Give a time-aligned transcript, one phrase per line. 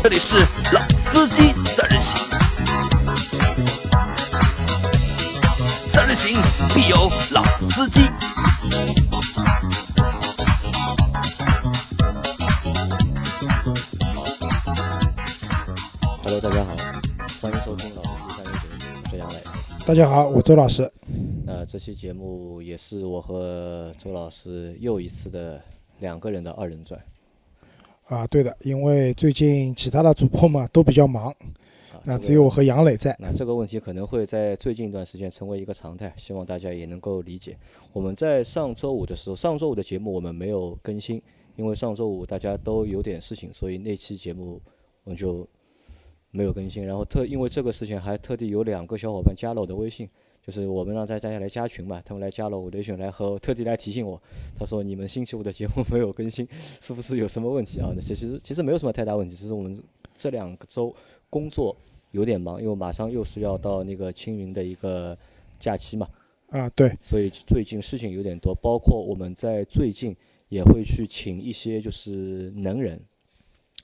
[0.00, 0.36] 这里是
[0.72, 0.80] 老
[1.12, 2.16] 司机三人行，
[5.88, 6.40] 三人行
[6.74, 6.96] 必有
[7.32, 8.00] 老司机。
[16.22, 16.76] Hello，大家好，
[17.42, 19.42] 欢迎收听老司机三人行，我是杨磊。
[19.84, 20.90] 大家好，我周老师。
[21.44, 25.60] 那这期节目也是我和周老师又一次的
[25.98, 26.98] 两个人的二人转
[28.08, 31.26] 啊，对的，因为最近其他的主播嘛都比较忙，
[31.92, 32.00] 啊。
[32.04, 33.14] 那只有我和杨磊在。
[33.20, 37.54] 那这个问题可能会在最近一段时间成为一个常态，希望大家也能够理解。
[37.92, 41.20] 我们在上周五的时候，上周五的节目我们没有更新，
[41.56, 44.58] 因为上周五大家都有点事情，所以那期节目
[45.04, 45.46] 我们就
[46.30, 46.86] 没有更新。
[46.86, 50.08] 然后特因为这个事情，还特地有两个小伙伴加了我的微信，
[50.48, 54.18] 就是我们让大家来加群嘛，他们来加了我的微信，来和特地来提醒我，
[54.58, 56.48] 他说你们星期五的节目 没有更新，
[56.80, 57.92] 是不是有什么问题啊？
[57.94, 59.78] 那其实其实没有什么太大问题，只是我们
[60.16, 60.94] 这两个周
[61.28, 61.76] 工作
[62.12, 65.18] 有点忙，因为马上又是要到那个青云的一个
[65.60, 66.08] 假期嘛，
[66.48, 70.16] 啊，对，所以最近事情有点多，包括我们在最近
[70.48, 72.98] 也会去请一些就是能人。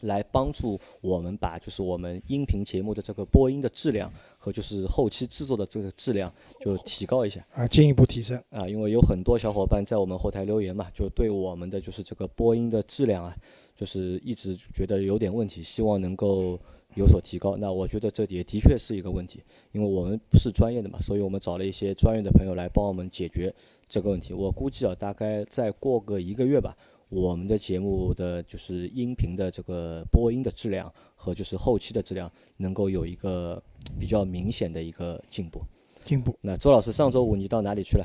[0.05, 8.43] 来帮助我们把就是我们音频节目的这个播音的质量和就是后期制作的这个质量就提高一下啊，进一步提升。
[8.51, 13.35] 啊，因为有很多小伙伴在我们后台留言嘛，就对我们的就是这个播音的质量啊，
[13.75, 16.59] 就是一直觉得有点问题，希望能够
[16.95, 17.57] 有所提高。
[17.57, 23.55] 那我觉得这也的确是一个问题，因为我们不是专业的嘛，所以我们找了一些专业的朋友来帮我们解决
[23.89, 24.33] 这个问题。
[24.35, 26.77] 我估计啊，大概再过个一个月吧，
[27.09, 33.63] 我们的节目的就是音频的这个播音的质量和就是后期的质量能够有一个
[34.01, 35.63] 比较明显的一个进步。
[36.05, 38.05] 进步那周老师，上周五你到哪里去了？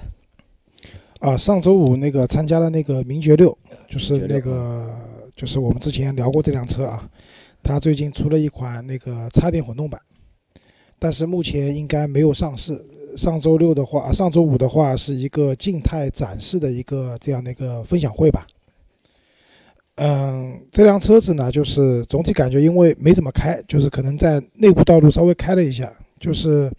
[1.20, 1.36] 啊！
[1.36, 3.58] 上周五那个参加了那个名爵六，
[3.90, 4.98] 就是那个
[5.36, 7.10] 就是我们之前聊过这辆车啊，
[7.62, 10.02] 它最近出了一款那个插电混动版，
[10.98, 12.82] 但是目前应该没有上市。
[13.18, 18.48] 上周六的话，啊上周五的话是一个静态展示的一个这样的一个分享会吧。
[20.02, 26.72] 嗯，这辆车子呢，就是总体感觉因为没怎么开，就是可能在内部道路稍微开了一下，就是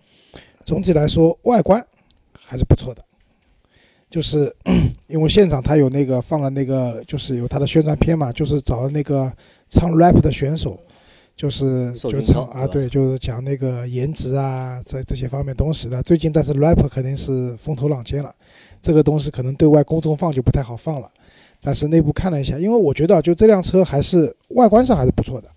[0.64, 1.86] 总体来说外观
[2.32, 3.04] 还是不错的。
[4.10, 4.52] 就是
[5.06, 9.30] 因为现场他有那个放了那个，就是有他的宣传片嘛，就是找了那个
[9.68, 10.80] 唱 rap 的选手，
[11.36, 16.02] 就是就唱啊，对，就是讲那个颜值啊，在这些方面东西的。
[16.02, 18.34] 最近但是 rap 肯定是风头浪尖了，
[18.80, 21.10] 这个东西可能对外公众放就不太好放了。
[21.62, 25.48] 但是内部看了一下，因为我觉得就这辆车还是外观上还是不错的，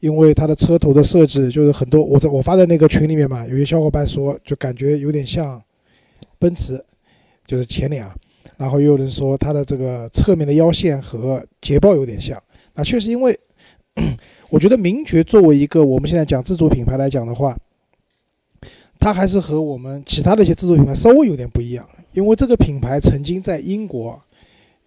[0.00, 5.62] 因为它的车头的设计就是很多我在我发在那个群里面嘛，有些小伙伴说就感觉有点像
[6.38, 6.84] 奔驰，
[7.46, 8.14] 就是前脸啊，
[8.56, 12.42] 然后又有人说它的这个侧面的腰线和捷豹有点像，
[12.74, 13.38] 那确实因为
[14.50, 17.56] 我觉得名爵作为一个我们现在讲自主品牌来讲的话，
[19.00, 24.20] 它还是和我们其他的一些自主品牌稍微有点不一样，因为这个品牌曾经在英国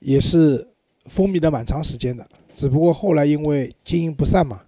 [0.01, 0.67] 也是
[1.05, 4.61] 风靡了蛮长时间的，只不过后来因为经营不善嘛，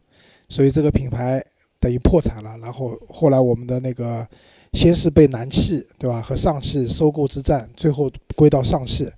[0.48, 1.44] 所以这个品牌
[1.80, 2.56] 等于破产了。
[2.60, 4.28] 然后后来我们的那个
[4.74, 9.10] 先是被南汽对吧和上汽收购之战，最后归到上汽。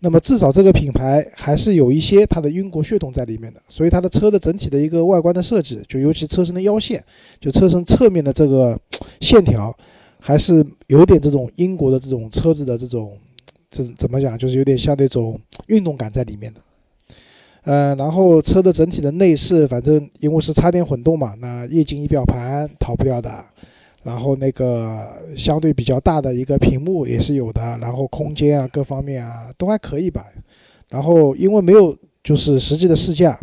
[0.00, 7.02] 那么至少这个品牌还是有一些它的英国血统在里面的，所以它的车的整体的一个外观的设计，就尤其车身的腰线，
[7.40, 8.78] 就车身侧面的这个
[9.20, 9.74] 线条，
[10.20, 13.16] 还是有点这种英国的这种车子的这种。
[13.72, 14.38] 这怎么讲？
[14.38, 16.60] 就是有点像那种运动感在里面的。
[17.64, 23.44] 呃，然后车的整体的内饰，反正因为是插电混动嘛，那液晶仪表盘逃不掉的。
[24.02, 30.26] 然后那个相对比较大的一个屏幕也是有的，然后空间啊各方面啊都还可以吧。
[30.90, 33.38] 然后因为没有就是实际的试驾，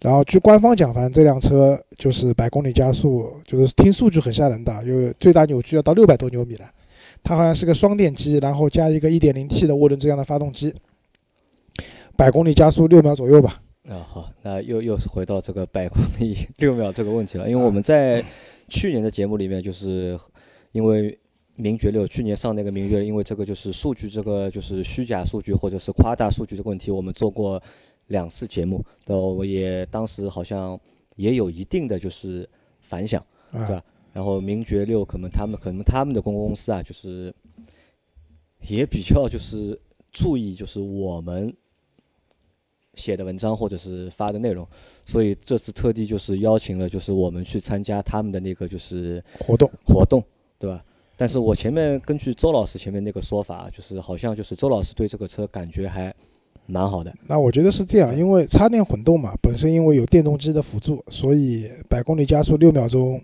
[0.00, 6.66] 然后据官方讲，反正这辆车就是百公里加速，就是听数据很吓人的，有最大扭矩要到六百多牛米了。
[7.22, 10.74] 它好像是个双电机，然后加一个 1.0T 的涡轮增压的发动机，
[12.16, 13.62] 百公里加速六秒左右吧。
[13.88, 18.24] 啊，好，那又又是回到这个百公里六秒这个问题了，因为我们在
[18.68, 20.18] 去年的节目里面，就是
[20.70, 21.18] 因为
[21.56, 27.60] 名爵六去年上那个名爵，因为这个就是数据这个就是虚假数据或者是夸大数据这个问题，我们做过
[28.06, 30.78] 两次节目，的我也当时好像
[31.16, 32.48] 也有一定的就是
[32.80, 33.20] 反响，
[33.50, 33.84] 啊，对吧？
[34.12, 37.34] 然后名爵六可能他们可能他们的公公司啊，就是
[38.66, 39.78] 也比较就是
[40.12, 41.54] 注意就是我们
[42.94, 44.68] 写的文章或者是发的内容，
[45.06, 50.22] 所以这次特地就是邀请了就是我们去参加他们的那个就是活动活动，
[50.58, 50.84] 对吧？
[51.16, 56.14] 但是我前面根据周老师前面那个说法，就是好像就是周老师对这个车感觉还
[56.66, 57.14] 蛮好的。
[57.26, 63.22] 那我觉得是这样，因为插电混动嘛，本身因为有电动机的辅助，所以百公里加速六秒钟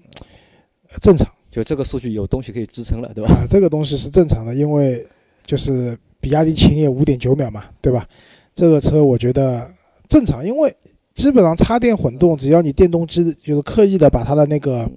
[1.00, 1.28] 正常。
[1.50, 3.32] 就这个数据有东西可以支撑了，对吧？
[3.32, 5.06] 啊，这个东西是正常的，因为
[5.46, 8.06] 就是比亚迪秦也五点九秒嘛，对吧？
[8.54, 9.68] 这个车我觉得
[10.08, 10.74] 正常，因为
[11.14, 14.88] 基本上插电混动，只要你电动机就是刻意的把它的那个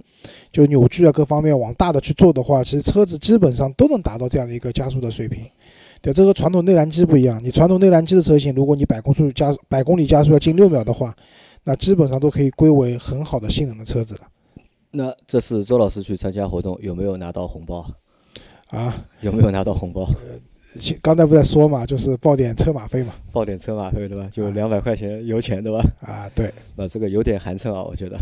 [0.52, 5.42] 就扭矩啊各方面往大的去做的话，其实车子基本上都能达到这样的一个加速的水平。
[6.02, 11.16] 对，这和传统内燃机不一样，你传统内燃机的车型，如果你百公速加百公里加速要近六秒的话，
[11.64, 14.20] 那基本上都可以归为很好的性能的车子了。
[14.92, 17.84] 那这次周老师去参加活动有没有拿到红包？
[18.68, 20.02] 啊，有没有拿到红包？
[20.02, 20.38] 呃
[21.02, 24.26] 刚才不在说嘛，就是报点车马费嘛，报点车马费对吧？
[24.32, 25.82] 就两百块钱油钱对吧？
[26.00, 26.50] 啊，对。
[26.76, 28.16] 那这个有点寒碜啊，我觉得。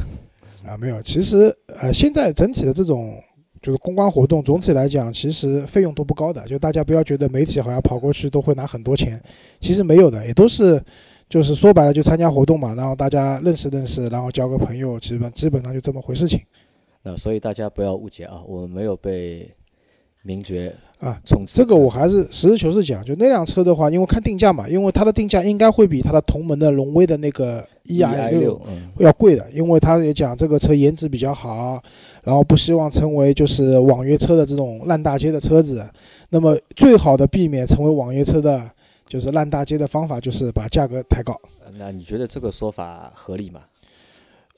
[0.66, 3.22] 啊，没有，其实呃，现在整体的这种
[3.62, 6.44] 就是公关活动，总体来讲，其实费用都不高的。
[6.48, 9.22] 就大家不要觉得媒体好像跑过去都会拿很多钱，
[9.60, 10.82] 其实没有的，也都是。
[11.30, 16.40] 就是说白了，就参加活动嘛，然后大家认识认识，然后交个朋友，基本基本上就这么回事情。
[17.04, 19.48] 那所以大家不要误解啊，我们没有被
[20.22, 28.60] 名爵啊冲这个我还是实事求是讲，就那辆车的话，因为看定价嘛，因为它的定价应该会比它的同门的荣威的那个 E i 六
[28.98, 31.80] 要贵的，因为他也讲这个车颜值比较好，
[32.24, 35.88] 然后不希望成为就是网约车的这种烂大街的车子，
[36.30, 38.68] 那么最好的避免成为网约车的。
[39.10, 41.34] 就是烂大街的方法，就是把价格抬高。
[41.76, 43.62] 那你觉得这个说法合理吗？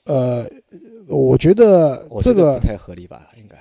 [0.03, 0.45] 呃，
[1.07, 3.57] 我觉得这个不太合理吧，应该。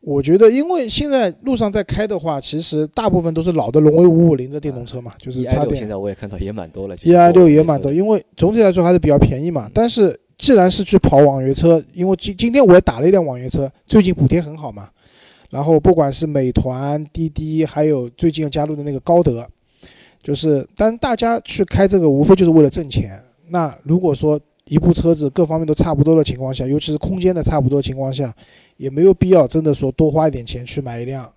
[0.00, 5.78] 我觉得，因为现在路上在开的话，其实大部分都是老的荣威五五零的电动车嘛，就是插电。
[5.78, 6.94] 现在我也看到也蛮多了。
[7.02, 9.70] E i 六也蛮多，因为总体来说还是比较便宜嘛。
[9.72, 14.90] 但是既然是去跑网约车，因为今今天我也打了一辆网约车，最近补贴很好嘛。
[15.48, 19.48] 然后不管是美团、滴滴，还有最近要加入的那个高德。
[20.28, 23.18] 就是，但大家去开这个，无非就是为了挣钱。
[23.48, 28.36] 那如果说一部车子各方面都差不多的情况下，尤其是空间的差不多情况下，
[28.76, 31.32] 也没有必要真的说多花一点钱去买一辆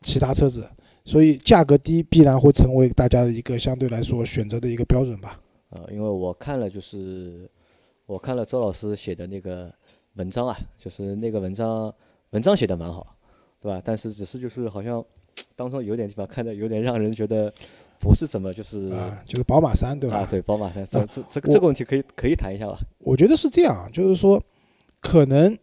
[0.00, 0.66] 其他车子。
[1.04, 5.38] 所以价格低必然会成为大家的一个相对来说选择的一个标准吧。
[5.68, 7.46] 呃，因为我看了就是
[8.06, 9.70] 我看了周老师写的那个
[10.14, 11.92] 文章啊，就是那个文章
[12.30, 13.14] 文章写的蛮好，
[13.60, 13.82] 对吧？
[13.84, 15.04] 但是只是就是好像
[15.54, 17.52] 当中有点地方看的有点让人觉得。
[17.98, 20.18] 不是怎么就是啊，就是宝马三对吧？
[20.18, 22.78] 啊，对，宝马三，这这这个这个问题可以可以谈一下吧？
[22.98, 24.42] 我觉得是这样，就是说，
[25.00, 25.56] 可能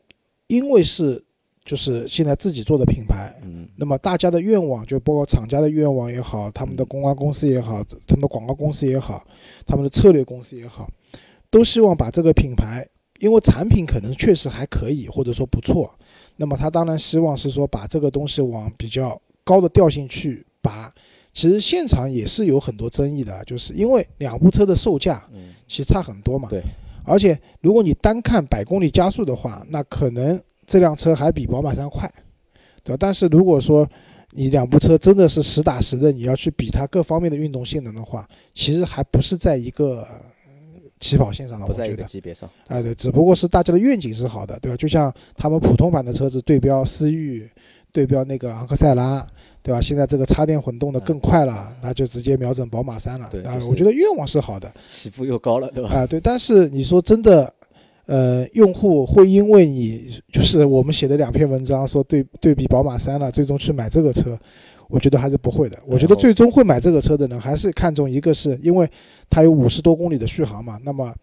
[0.47, 1.23] 因为是
[1.63, 9.25] 就是现在自己做的品牌，嗯，那么大家的愿望，就包括厂家的愿望也好，他们的公关公司也好，他们的广告公司也好，
[9.65, 10.89] 他们的策略公司也好，
[11.49, 12.87] 都希望把这个品牌，
[13.19, 15.93] 因为产品可能确实还可以，或者说不错，
[16.35, 20.93] 那么他当然希望是说把这个东西往比较高的调性去拔。
[21.33, 25.27] 其实现场也是有很多争议的，就是因为两部车的售价，
[25.67, 26.47] 其实差很多嘛。
[26.49, 26.61] 对。
[27.05, 32.09] 而且如果你单看百公里加速的话，那可能这辆车还比宝马三快，
[32.83, 32.97] 对吧？
[32.97, 33.85] 但是如果说
[34.29, 40.07] 你两部车真的是实打实的，你要去比它各方面的运动性能的话，其实还不是在一个
[40.99, 41.65] 起跑线上的。
[41.65, 42.49] 不在一个级别上。
[42.67, 44.77] 哎，对，只不过是大家的愿景是好的，对吧？
[44.77, 47.49] 就像他们普通版的车子对标思域，
[47.91, 49.27] 对标那个昂克赛拉。
[49.63, 49.79] 对吧？
[49.79, 53.27] 现在这个插电混动的更快了，那就直接瞄准宝马三了。
[53.45, 55.89] 啊，我觉得愿望是好的，起步又高了，对吧？
[55.89, 56.19] 啊，对。
[56.19, 57.53] 但是你说真的，
[58.05, 64.37] 呃，用户会因为你就是我们写的两篇文章说对对比宝马三了，最终去买这个车，
[64.89, 65.79] 我觉得还是不会的。
[65.87, 68.89] 我觉得最终会买这个车的人还是看重一个是因为
[69.29, 70.77] 它有五十多公里的续航嘛。
[70.83, 71.15] 那么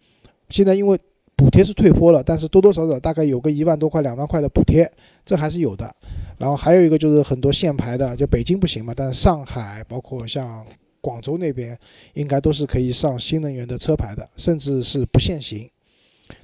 [0.49, 0.99] 现在因为。
[1.41, 4.91] 补贴是退坡了，但是多多少少大概有个一万多块、两万块的补贴，
[5.25, 5.95] 这还是有的。
[6.37, 10.63] 然后还有一个就是很多限牌的，就北京不行嘛，但是上海包括像
[11.01, 11.75] 广州那边，
[12.13, 15.67] 应该都是可以上新能源的车牌的，甚至是不限行。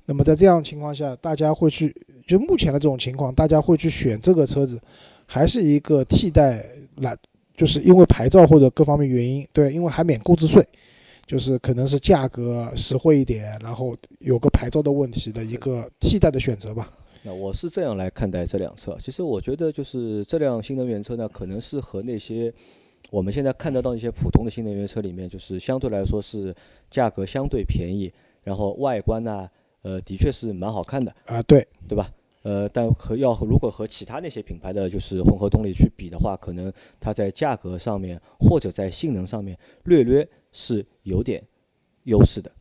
[0.07, 4.81] 那么在这样情况下，大家会去就目前的这种情况，大家会去选这个车子，
[5.27, 7.15] 还是一个替代来，
[7.55, 10.67] 就是因为牌照或者各方面原因，对，因为还免购置税。
[11.27, 16.89] 就是可能是价格实惠一点，然后有个牌照的问题的一个替代的选择吧。
[17.23, 18.97] 那我是这样来看待这辆车。
[19.01, 22.53] 其实我觉得就是这辆新能源车呢，可能是和那些
[23.09, 26.55] 我们现在看得到一些普通的新能源车里面，就是相对来说是
[26.89, 28.09] 价格相对便宜，
[28.43, 29.49] 然后外观呢，
[29.81, 32.09] 呃，的确是蛮好看的啊，对对吧？
[32.43, 40.25] 呃，但和要如果和其他那些品牌的就是混合动力去比的话，可能它在价格上面或者在性能上面略略。
[40.57, 41.43] 是有点
[42.05, 42.51] 优势的，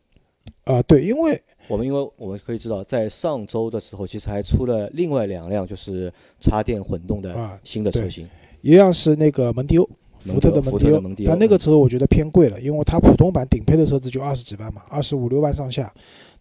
[0.64, 8.28] 啊，对，因为我们因为我们可以知道，在上周的时候，其实还出了另外两辆就是插电混动的新的车型，
[8.60, 9.88] 一辆是那个蒙迪欧
[10.18, 15.90] 福特的蒙迪欧，但那个车我觉得偏贵了，因为它普通版顶配的车子就二十几万嘛，二十五六万上下，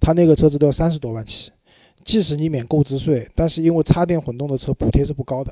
[0.02, 1.52] 它那个车子都要三十多万起。
[2.04, 5.52] 即使你免购置税，但是因为插电混动的车补贴是不高的，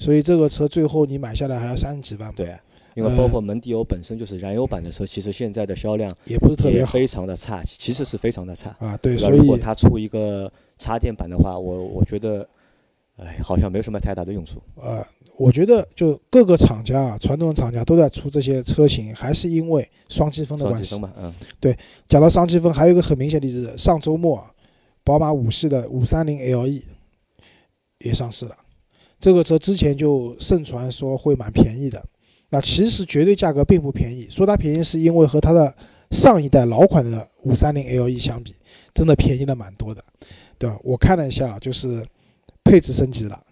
[0.00, 2.32] 所以这个车最后你买下来还要三十几万。
[2.34, 2.52] 对，
[2.98, 8.96] 因为包括蒙迪欧本身就是燃油版的车，其实现在的销量也不是特别非常的差，其实是非常的差啊。
[8.96, 12.48] 对，所以如果它出一个插电版的话，我我觉得，
[13.16, 14.60] 哎，好像没有什么太大的用处。
[14.74, 20.90] 呃，我觉得就各个厂家啊，传统厂家都在出这些车型，还是因为双积分的关系。
[20.90, 21.34] 双积分嘛，嗯。
[21.60, 21.78] 对，
[22.08, 24.44] 讲到双积分，还有一个很明显的例子，上周末。
[25.04, 26.82] 宝马五系的五三零 LE
[28.00, 28.54] 也上市了，
[29.18, 32.04] 这个车之前就盛传说会蛮便宜的，
[32.50, 34.28] 那其实绝对价格并不便宜。
[34.30, 35.74] 说它便宜是因为和它的
[36.10, 38.54] 上一代老款的五三零 LE 相比，
[38.94, 40.02] 真的便宜了蛮多的，
[40.58, 40.78] 对吧？
[40.82, 42.06] 我看了一下，就是
[42.64, 43.42] 配置升级了，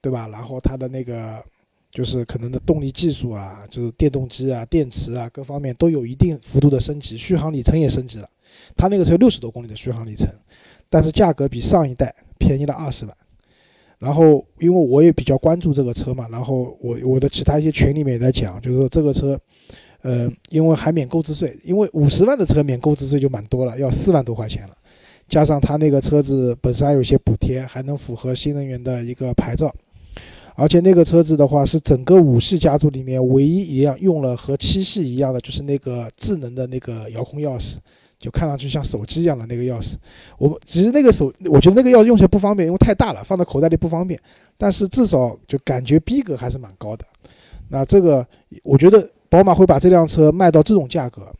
[0.00, 0.28] 对吧？
[0.28, 1.44] 然后它的那个
[1.90, 8.28] 就是可能的动力技术啊，就是电动机啊、电池啊各方面都有一定幅度的升级，续航里程也升级了。
[8.76, 10.28] 它那个车六十多公里的续航里程。
[10.90, 13.14] 但是价格比上一代便宜了二十万，
[13.98, 19.38] 然后因为我也比较关注这个车嘛，然后我我的其他一些群里面也在讲，就是说这个车，
[20.02, 24.76] 呃，因为还免购置税，因为五十万的车免购置税就蛮多了，要四万多块钱了，
[25.28, 29.74] 加上它那个车子本身还有些补贴，还能符合新能源的一个牌照，
[30.54, 37.78] 而且那个车子的话是整个五系家族里面唯一一样用了和七系一样的，就是那个智能的那个遥控钥匙。
[38.18, 39.94] 就看上去像手机一样的那个钥匙，
[40.38, 44.20] 我们其实那个手，我觉得那个钥匙用起来不方便，因为太大了，放在口袋里不方便。
[44.56, 47.04] 但是至少就感觉逼格还是蛮高的。
[47.68, 48.26] 那这个，
[48.64, 51.32] 我觉得宝马会把这辆车卖到这种价格，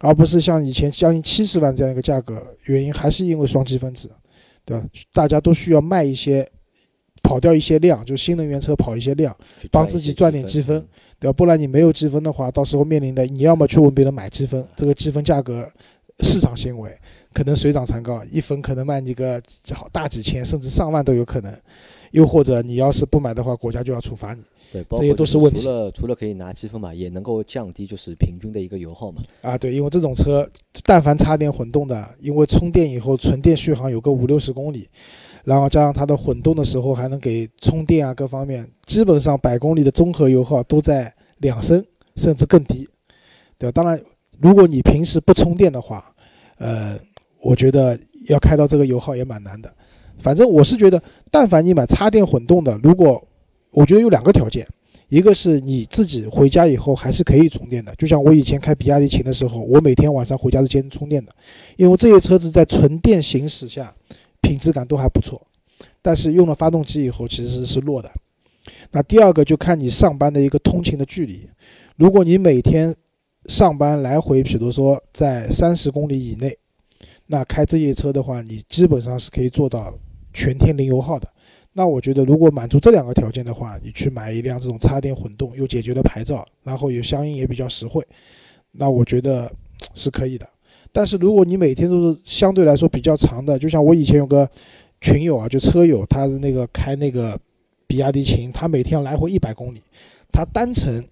[0.00, 4.10] 而不是像以前将近七十万这样一个价格，原因还是因为双积分制，
[4.64, 4.86] 对吧？
[5.12, 6.50] 大家都需要卖一些，
[7.22, 9.36] 跑掉一些量，就新能源车跑一些量，
[9.70, 10.86] 帮自己赚点积分，
[11.18, 11.34] 对吧？
[11.34, 15.70] 不然你没有积分的话，到时候面临的你要么去问别人买积分，这个积分价格。
[16.20, 16.96] 市场行为
[17.32, 19.42] 可能水涨船高，一分可能卖你个
[19.72, 21.52] 好大几千，甚至上万都有可能。
[22.12, 24.42] 又或者你要是不买的话，国家就要处罚你。
[24.72, 25.60] 对，这些都是问题。
[25.62, 29.20] 除了除了可以拿积分嘛，也能够降低就是平均的一个油耗嘛。
[29.42, 30.48] 啊，对，因为这种车
[30.84, 34.88] 但凡插电混动的，因为充电以后纯电续航有个五六十公里，
[35.42, 42.88] 然后加上它的混动的时候还能给充电啊各方面，基本上百公里的综合油耗都在两升甚至更低，
[43.58, 43.72] 对吧？
[43.72, 44.00] 当然。
[44.40, 46.14] 如果你平时不充电的话，
[46.58, 46.98] 呃，
[47.40, 47.98] 我觉得
[48.28, 49.72] 要开到这个油耗也蛮难的。
[50.18, 53.26] 反正我是觉得，但凡你买插电混动的，如果
[53.70, 54.66] 我觉得有两个条件，
[55.08, 61.32] 一个是你自己回家以后还是可以充电的，就像我以前开比亚迪秦的时候，我每天晚上回家是坚持充电的，
[61.76, 63.94] 因为这些车子在纯电行驶下
[64.40, 65.40] 品质感都还不错。
[66.00, 68.10] 但是用了发动机以后其实是弱的。
[68.92, 71.48] 那第二个就看你上班的一个通勤的距离，
[71.96, 72.94] 如果你每天
[73.46, 76.56] 上班来回，比如说在三十公里以内，
[77.26, 79.92] 那开这些车的话，你基本上是可以做到
[80.32, 81.28] 全天零油耗的。
[81.72, 88.06] 那我觉得，如果满足这两个条件的话，你去买一辆这种插电混动，又解决了牌照，然后也相应也比较实惠，
[88.72, 89.52] 那我觉得
[89.92, 90.48] 是可以的。
[90.92, 94.48] 但是如果你每天都是相对来说比较长的，就像我以前有个
[95.00, 97.38] 群友啊，就车友，他是那个开那个
[97.86, 99.82] 比亚迪秦，他每天要来回一百公里，
[100.32, 101.04] 他单程。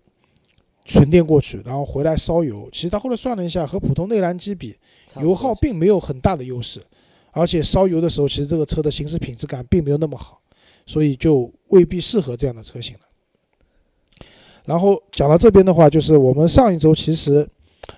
[0.84, 2.68] 纯电过去，然后回来烧油。
[2.72, 4.76] 其实他后来算了一下，和普通内燃机比，
[5.20, 6.80] 油耗并没有很大的优势，
[7.30, 10.40] 而且烧油的时候，其实这个车的行驶品质感并没有那么好，
[10.86, 14.26] 所以就未必适合这样的车型了。
[14.64, 17.48] 然后讲到这边的话，就是我们上一周其实。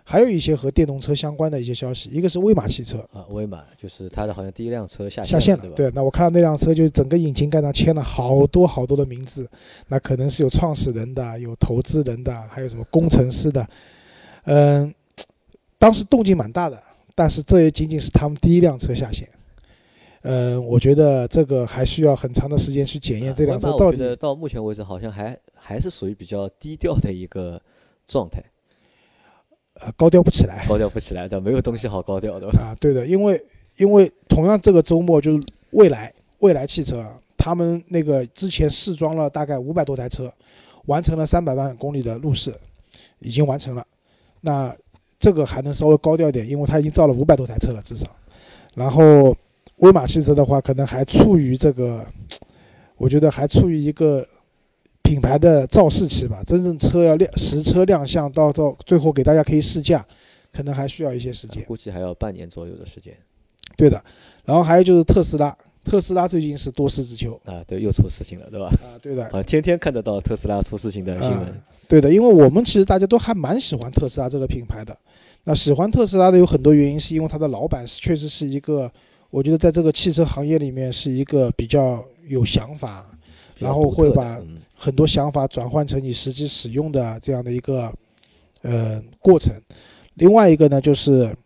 [0.03, 9.49] 还有一些和电动车相关的一些消息，一个是威马汽车啊，威马就是它的好像第一辆车下下线了，对那我看到那辆车就整个引擎盖上签了好多好多的名字，
[9.88, 13.69] 那可能是有创始人的，有投资人的，还有什么工程师的，
[14.45, 14.95] 嗯，
[15.79, 16.83] 当时动静蛮大的，
[17.14, 19.29] 但是这也仅仅是他们第一辆车下线，
[20.23, 24.17] 嗯，我觉得这个还需要很长的时间去检验这辆车到底。
[24.17, 27.61] 到目前为止好像还还是属于比较低调的一个
[28.07, 28.43] 状态。
[29.81, 32.76] 呃，高调不起来，高调不起来的，没有东西好高调的啊。
[32.78, 33.45] 对的，因为
[33.76, 37.04] 因为同样这个周末就是未来未来汽车，
[37.37, 40.33] 他们那个之前试装了大概五百多台车，
[40.87, 42.54] 完成了三百万公里的路试，
[43.19, 43.85] 已经完成了。
[44.40, 44.73] 那
[45.19, 48.07] 这个还能稍微高调点，因为他已经造了五百多台车了至少。
[48.75, 49.37] 然后
[49.78, 52.07] 威马汽车的话，可能还处于这个，
[52.97, 54.25] 我觉得还处于一个。
[55.05, 60.05] 品牌的造势期吧，真正车要亮实车亮相，到到最后给大家可以试驾，
[60.51, 63.15] 可能还需要一些时间，估计还要半年左右的时间。
[63.77, 64.03] 对的，
[64.45, 68.67] 然后还有就是特斯拉，特斯拉最近是多事之秋啊，对，又出事情了，对吧？
[68.83, 71.63] 啊，对的，啊，天天看得到特斯拉出事情的新闻。
[71.87, 74.97] 对的，因为我们其实大家都还蛮喜欢特斯拉这个品牌的。
[75.45, 78.91] 那喜欢特斯拉的有很多原因，是因为它的老板是确实是一个，
[79.29, 83.07] 我觉得在这个汽车行业里面是一个比较有想法，
[83.59, 87.93] 然后会把嗯很多想法转换成你实际使用的这样的一个
[88.63, 89.55] 呃过程。
[90.15, 91.37] 另外一个呢，就是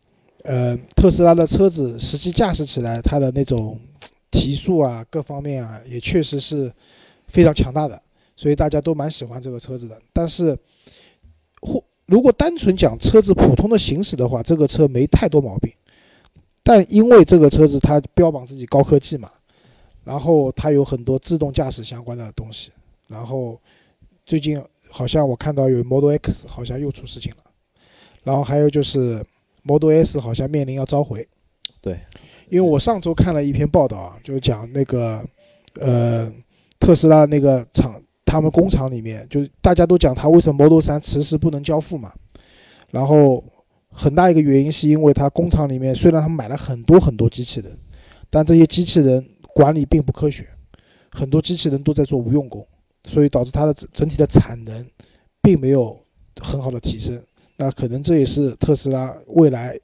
[0.45, 3.79] 呃特斯拉的车子实际驾驶起来，它的那种
[4.31, 6.73] 提速啊，各方面啊，也确实是
[7.27, 8.00] 非常强大的，
[8.37, 9.99] 所以大家都蛮喜欢这个车子的。
[10.12, 10.59] 但是
[11.61, 15.73] 或如果单纯讲车子普通的行驶的话，这个车没太多毛病。
[16.62, 19.31] 但因为这个车子它标榜自己高科技嘛，
[20.09, 22.71] 然后它有很多自动驾驶相关的东西，
[23.09, 23.61] 然后
[24.25, 27.45] 最近好像我看到有 Model X 好像又出事情了，
[28.23, 29.23] 然后还有就是
[29.65, 31.29] Model S 好像面临要召回。
[31.83, 32.00] 对，
[32.49, 35.23] 因为我上周看了一篇报道啊，就是讲那个
[35.79, 36.33] 呃
[36.81, 42.15] 特斯拉那个厂，他们工厂里面，就是大家都讲他为什么 Model 3迟迟不能交付嘛，
[42.91, 43.45] 然后
[43.91, 47.79] 很大一个原因是因为他工厂里面虽然他们买了很多很多机器人，
[48.31, 49.23] 但这些机器人
[49.59, 50.47] 管理并不科学，
[51.11, 52.65] 很多机器人都在做无用功，
[53.09, 54.87] 所以导致它的整整体的产能
[55.43, 55.99] 并没有
[56.41, 57.21] 很好的提升。
[57.57, 59.77] 那可能这也是特斯拉未来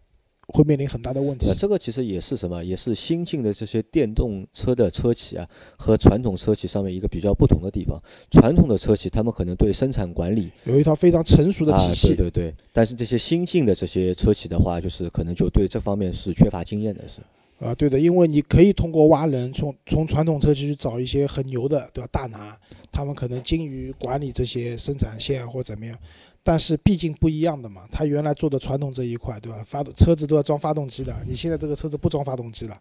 [0.47, 1.55] 会面临很大的问题那。
[1.57, 2.65] 这个其实也是什么？
[2.65, 5.45] 也是新进的这些电动车的车企啊，
[5.77, 8.01] 和传统车企上面一个比较不同的地方。
[8.31, 12.55] 传统的车企他们可能对生产管理有一套非常成熟的啊，体系，对对对。
[12.73, 17.21] 但是这些新进的这些车企的话，就是可能就对这方面是缺乏经验的，是。
[17.65, 22.09] 啊，对的，因为你可以通过挖人，从从传统车企去找一些很牛的，对吧？
[22.13, 22.55] 大拿，
[22.93, 25.97] 他们可能精于管理这些生产线或怎么样，
[26.43, 27.89] 但是毕竟不一样的嘛。
[27.91, 29.65] 他原来做的传统这一块，对吧？
[29.65, 32.79] 发动车子都要装发动机的，你现在这个车子不装发动机了，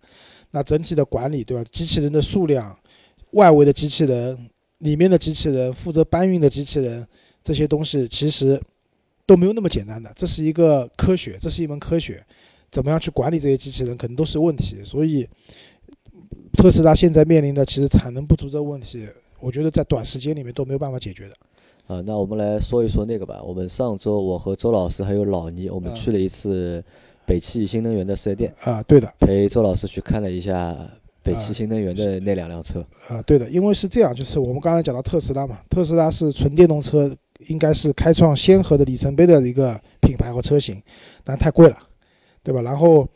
[0.51, 1.63] 那整体的管理，对吧？
[1.71, 2.77] 机器人的数量，
[3.31, 4.49] 外围的机器人，
[4.79, 7.07] 里面的机器人，负责搬运的机器人，
[7.41, 8.61] 这些东西其实
[9.25, 12.21] 都没有那么简单的，这是一个科学，这是一门科学。
[12.73, 14.83] 怎么样去管理这些机器人，可能都是问题。
[14.83, 15.29] 所以，
[16.57, 19.07] 特斯拉现在面临的其实产能不足这个问题，
[19.39, 21.35] 我觉得在短时间里面都没有办法解决的。
[21.85, 23.43] 啊，那我们来说一说那个吧。
[23.43, 26.83] 我们上周我和周老师还有老倪，我们嗯去了一次
[27.27, 30.75] 北汽新能源的四 S 店，啊，对的，陪周老师去看了一下
[31.21, 32.83] 北汽啊新能源的那两辆车。
[33.07, 37.15] 啊，对的，因为是这样，就是我们刚才讲到特斯拉嘛，特斯拉是纯电动车，
[37.49, 40.81] 应该是开创先河的里程碑的一个品牌和车型，
[41.23, 41.77] 但太贵了，
[42.43, 42.61] 对吧？
[42.61, 43.07] 然后，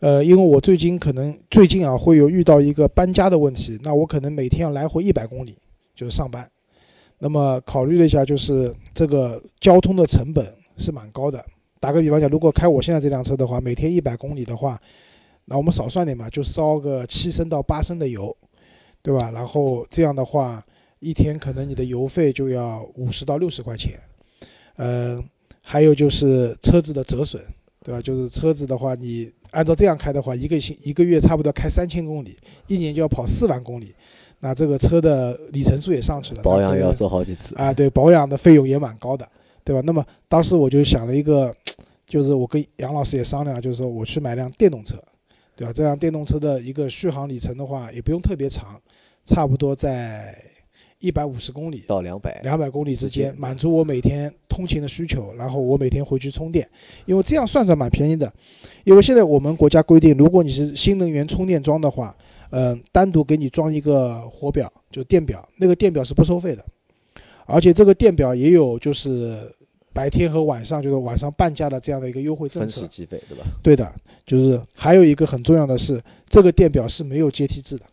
[0.00, 5.56] 呃，因为我最近可能最近啊会有遇到一个搬家的问题，那我可能每天要来回一百公里，
[5.94, 6.50] 就是上班。
[7.18, 10.44] 那么考虑了一下，就是这个交通的成本
[10.76, 11.44] 是蛮高的。
[11.78, 14.80] 打个比方讲，如果开我现在这辆车的话，每天一百公里的话，
[15.44, 18.36] 那我们少算点嘛，就烧个七升到八升的油，
[19.02, 19.30] 对吧？
[19.30, 20.64] 然后这样的话，
[20.98, 23.98] 一天可能你的油费就要五十到六十块钱。
[24.76, 25.22] 嗯、
[25.62, 27.40] 还有就是车子的折损，
[27.82, 28.00] 对吧？
[28.00, 32.36] 就是车子的话，你按照这样开的话，一个星一个月差不多开三千公里，
[32.68, 33.94] 一年就要跑四万公里，
[34.40, 37.54] 那这个车的里程数也上去了，保养也要做好几次。
[37.56, 39.28] 啊，对，保养的费用也蛮高的，
[39.64, 39.82] 对吧？
[39.84, 41.54] 那么当时我就想了一个，
[42.06, 44.96] 就是我跟杨老师也商量，就是说我去买辆电动车，
[45.56, 45.72] 对吧？
[45.72, 48.80] 这辆电动车的一个续航里程的话，也不用特别长，
[49.24, 50.36] 差不多在
[51.02, 56.66] 一百五十公里到两百，两百公里之之间间，满足我每天通勤的需求，然后我每天回去充电，
[57.06, 58.32] 因为这样算算蛮便宜的。
[58.84, 62.16] 因为现在我们国家规定，如果你是新能源充电桩的话，
[62.50, 66.64] 嗯、单独给你装一个火表，就电表，那个电表是不收费的，
[67.46, 69.52] 而且这个电表也有就是
[69.92, 72.96] 白天和晚上，就是晚上半价的这样的一个优惠政策分时。
[72.96, 73.44] 计费，对吧？
[73.62, 73.92] 对的，
[74.24, 77.84] 就是还有一个很重要的是，这个电表是没有阶梯制的，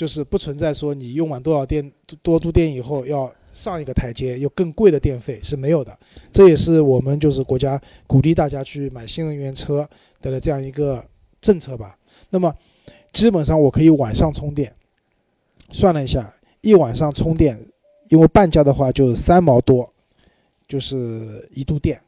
[0.00, 5.98] 就是不存在说你用完多少电多度电以后要上一个台阶，有更贵的电费是没有的。
[6.32, 9.86] 这也是我们就是国家鼓励大家去买新能源车
[10.22, 11.04] 的这样一个
[11.42, 11.98] 政策吧。
[12.30, 12.54] 那么
[13.12, 14.74] 基本上我可以晚上充电，
[15.70, 17.60] 算了一下，一晚上充电，
[18.08, 19.92] 因为半价的话就是三毛多，
[20.66, 22.00] 就是一度电。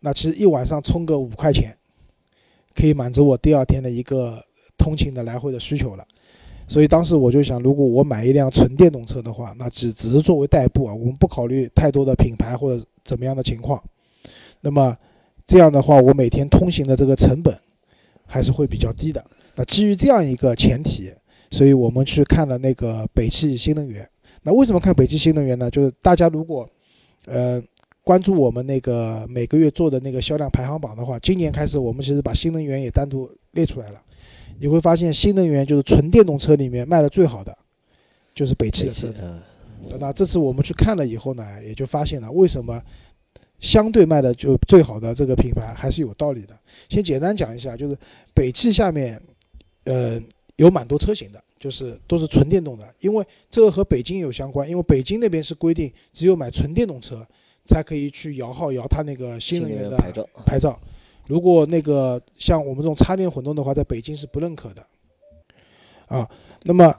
[0.00, 1.74] 那其实一晚上充个五块钱，
[2.74, 4.44] 可以满足我第二天的一个
[4.76, 6.06] 通勤的来回的需求了。
[6.70, 13.82] 所以当时我就想，如果我买一辆纯电动车的话，那只只是作为代步啊，我们不考虑太多的品牌或者怎么样的情况。
[14.60, 14.96] 那么
[15.48, 17.58] 这样的话，我每天通行的这个成本
[18.24, 19.24] 还是会比较低的。
[19.56, 21.10] 那基于这样一个前提，
[21.50, 24.08] 所以我们去看了那个北汽新能源。
[24.44, 25.68] 那为什么看北汽新能源呢？
[25.68, 26.68] 就是大家如果
[27.26, 27.60] 呃
[28.04, 34.00] 关注我们那个每个月做的那个销量排行榜的话，今年开始我们其实把新能源也单独列出来了。
[34.60, 37.56] 你会发现新能源就是纯电动车里面卖的最好的，
[38.34, 39.40] 就是北汽汽的车
[39.98, 42.82] 那这次我们去看了以后呢，也就发现了为什么
[43.58, 46.54] 相对卖的就最好的这个品牌还是有道理的。
[46.90, 47.96] 先简单讲一下，就是
[48.34, 49.20] 北汽下面，
[49.84, 50.20] 呃，
[50.56, 57.26] 有蛮多车型的，就是都是纯电动的，因为这个和北京有相关，因为北京那边是规定只有买纯电动车
[57.64, 60.28] 才可以去摇号摇它那个新能源的牌照。
[60.44, 60.78] 牌照，
[61.30, 64.84] 如果那个像我们这种插电混动的话，在北京是不认可的。
[66.08, 66.28] 啊，
[66.64, 66.92] 那么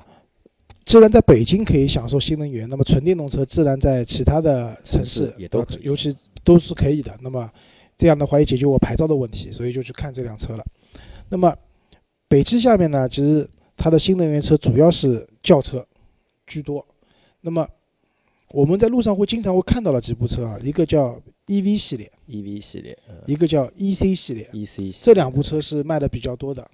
[0.85, 6.15] 既然在北京可以享受新能源，那么纯电动车自然在其他的城市也都尤其
[6.45, 7.13] 都是可以的。
[7.19, 7.51] 那么
[7.97, 10.65] 这样的话也解决我牌照的问题，所以就去看这辆车了。
[11.27, 11.53] 那么
[12.29, 15.85] 北汽下面呢，其实它的新能源车主要是轿车
[16.47, 16.87] 居多。
[17.41, 17.67] 那么
[18.53, 26.69] 我们在路上会经常会看到了几部车啊，一个叫 EV 系列，EV 系列，一个叫 EC 系列，EC 系列这两部车是卖的比较多的。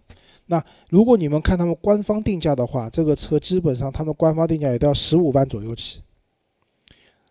[0.48, 6.02] 那如果你们看他们官方定价的话，这个车基本上他们官方定价也都要十五万左右起。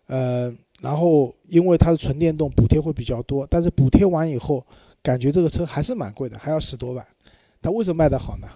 [0.05, 4.65] 呃，然后因为它是纯电动，补贴会比较多，但是补贴完以后，
[5.01, 7.05] 感觉这个车还是蛮贵的，还要十多万。
[7.61, 8.47] 它为什么卖得好呢？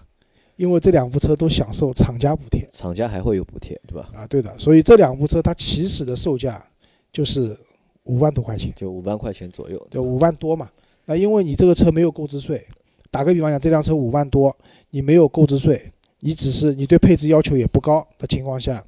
[0.62, 4.08] 因为这两部车都享受厂家补贴，厂家还会有补贴，对吧？
[4.16, 4.56] 啊，对的。
[4.60, 6.64] 所以这两部车它起始的售价
[7.12, 7.58] 就是
[8.04, 10.70] 五万多块钱，就五万块钱左右，就五万多嘛。
[11.06, 12.64] 那因为你这个车没有购置税。
[13.10, 14.56] 打个比方讲，这辆车五万多，
[14.92, 18.86] 你没有购置税，你只是你对配置要求也不高的情况下，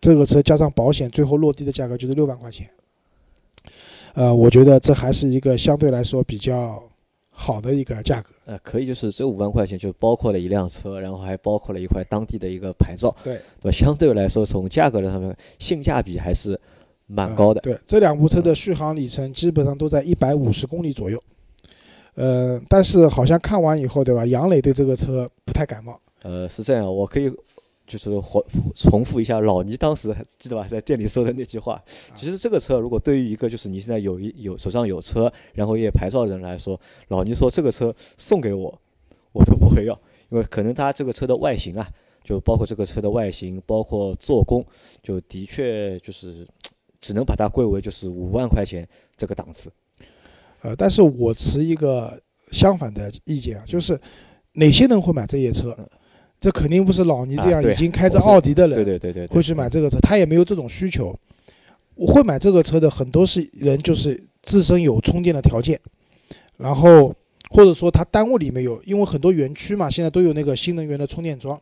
[0.00, 2.70] 这个车加上保险，最后落地的价格就是六万块钱。
[4.14, 6.80] 呃，我觉得这还是一个相对来说比较
[7.38, 8.30] 好的一个价格。
[8.46, 13.14] 呃，可以，就是这五万块钱就包括了一辆车，然后还包括了一块当地的一个牌照。
[13.22, 13.70] 对，对吧？
[13.70, 16.58] 相对来说，从价格的上面，性价比还是
[17.06, 17.60] 蛮高的。
[17.60, 21.22] 对，这两部车的续航里程基本上都在一百五十公里左右。
[22.14, 24.24] 呃，但是好像看完以后，对吧？
[24.24, 26.00] 杨磊对这个车不太感冒。
[26.22, 27.30] 呃，是这样，我可以
[27.86, 28.44] 就是重
[28.74, 31.80] 重复一下老倪当时记得吧，在店里说的那句话。
[32.14, 38.80] 其实这个车如果对于一个就是你现在有一有手上有车，然后也牌照的人来说，老倪说这个车送给我，
[39.32, 39.94] 我都不会要，
[40.30, 41.88] 因为可能他这个车的外形啊，
[42.24, 44.66] 就包括这个车的外形，包括做工，
[45.02, 46.46] 就的确就是
[47.00, 49.70] 只能把它归为就是五万块钱这个档次。
[50.62, 52.20] 呃，但是我持一个
[52.50, 54.00] 相反的意见啊，就是
[54.54, 55.76] 哪些人会买这些车？
[56.40, 61.18] 这肯定不是老倪这样已经开着奥迪的人，对对对对，会去买这个车，他也没有这种需求。
[61.94, 65.80] 我会买这个车的很多是人，就是自身有充电的条件，
[66.58, 67.14] 然后
[67.50, 71.58] 或者说他单位里面有，因为很多园区嘛，现在都有那个新能源的充电桩。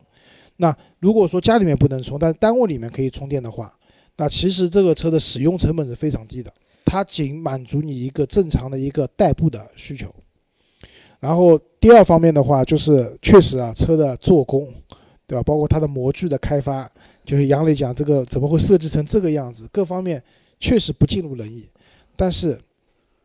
[0.57, 3.73] 那如果说家里面不能充，但是单位里面可以充电的话，
[4.17, 6.53] 那其实这个车的使用成本是非常低的。
[6.83, 10.13] 它仅满足你一个正常的一个代步的需求，
[11.25, 14.71] 然后第二方面的话，就是确实啊，车的做工，
[15.25, 15.41] 对吧？
[15.41, 16.89] 包括它的模具的开发，
[17.25, 20.21] 就是杨磊讲这个怎么会设计成这个样子，各方面
[20.59, 21.67] 确实不尽如人意，
[22.15, 22.59] 但是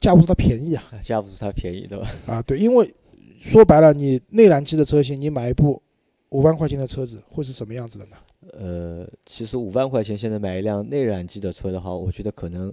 [0.01, 2.09] 架不住它便宜啊，架不住它便宜，对吧？
[2.27, 2.95] 啊，对，因为
[3.41, 5.83] 说白了，你内燃机的车型，你买一部
[6.31, 8.17] 五万块钱的车子，会是什么样子的呢？
[8.53, 12.73] 呃，其实五万块钱现在买一辆内燃机的车的话，我觉得可能。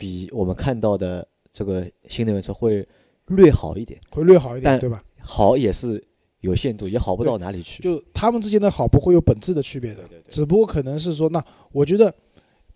[0.00, 2.88] 比我们看到的这个新能源车会
[3.30, 5.02] 略好一点，会略好一点，对吧？
[5.20, 6.02] 好也是
[6.40, 7.82] 有限度，也好不到哪里去。
[7.82, 12.14] 就他们之间的好不会有本质的区别的，只不过可能是说，那我觉得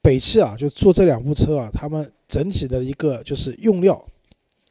[0.03, 4.05] 北汽啊，就做这两部车啊，他们整体的一个就是用料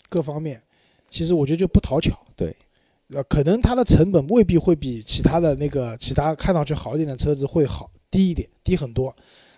[0.09, 0.61] 各方面，
[1.09, 2.17] 其实我觉得就不讨巧。
[2.35, 2.55] 对，
[3.09, 9.15] 呃，可能它的成本未必会比其他的那个其他看上去好一点的车子会好低一点，低很多。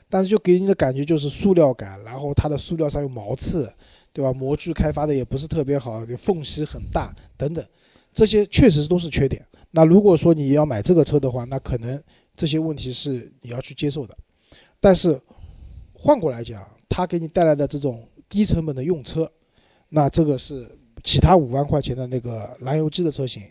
[0.07, 3.73] 但是就给你的感觉就是塑料感，然后它的塑料上有毛刺，
[4.15, 4.31] 对吧？
[4.31, 7.67] 模具开发的也不是特别好，就缝隙很大等等，
[8.13, 9.45] 这些确实都是缺点。
[9.71, 12.01] 那如果说你要买这个车的话，那可能
[12.33, 14.17] 这些问题是你要去接受的。
[14.79, 15.21] 但是
[15.91, 19.29] 换过来讲，它给你带来的这种低成本的用车，
[19.89, 20.65] 那这个是
[21.03, 23.43] 其他五万块钱的那个燃油机的车型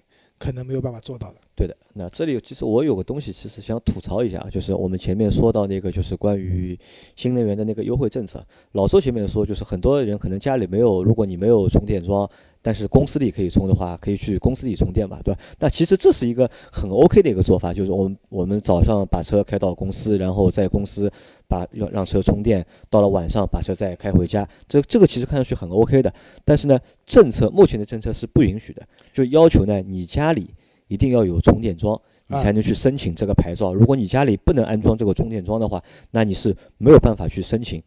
[0.44, 1.36] 可能没有办法做到的。
[1.56, 6.78] 对的，那这里其实我有个东西，其实想吐槽一下，就是我们前面说到那个，就是关于
[7.16, 8.44] 新能源的那个优惠政策。
[8.72, 12.28] 老周前面说，就是很多人可能家里没有，如果你没有充电桩。
[12.66, 15.40] 但是公司里可以充的话，可以去公司里充电嘛，对吧？
[15.58, 21.12] 那其实这是一个很 OK 的一个做法，就是我们我们早上把车开到公司，然后在公司
[21.48, 26.12] 把让让车充电，到了晚上把车再开回家，这这个其实看上去很 OK 的。
[26.44, 30.54] 但是呢，政策目前的政策是不允许的，就要求呢你家里
[30.88, 33.72] 一定要有充电桩，你才能去申请这个牌照。
[33.74, 37.82] 如果你家里不能安装这个充电桩的话，那你是没有办法去申请。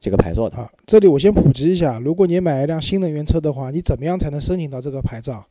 [0.00, 5.46] 这个牌照的啊，这里我先普及一下，如果你买一辆新能源车的话，你怎么样才能申请到这个牌照？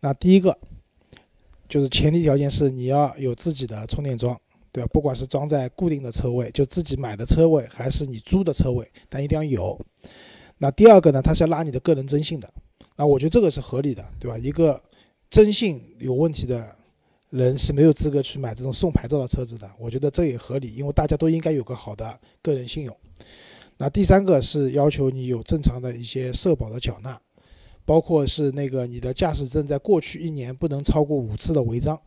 [0.00, 0.58] 那第一个
[1.66, 4.38] 就是前提条件是你要有自己的充电桩，
[4.76, 4.90] 对吧？
[4.92, 9.80] 不管是装在固定的车位，就自己买的车位，还是你租的车位，但一定要有。
[10.58, 12.52] 那第二个呢，它是要拉你的个人征信的，
[12.94, 14.36] 那我觉得这个是合理的，对吧？
[14.36, 14.82] 一个
[15.30, 16.76] 征信有问题的
[17.30, 22.94] 人是没有资格去买这种送牌照的车子的，我觉得这也合理，因为大家都应该有个好的个人信用。
[23.78, 27.18] 那第三个是要求你有正常的一些社保的缴纳，
[27.86, 31.98] 包括是那个你的驾驶证在过去一年不能超过五次的违章，